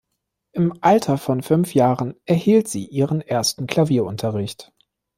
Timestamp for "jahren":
1.75-2.15